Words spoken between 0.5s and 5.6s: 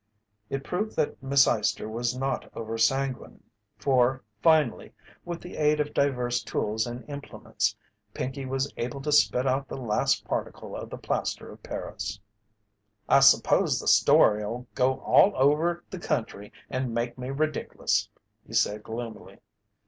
proved that Miss Eyester was not over sanguine for, finally, with the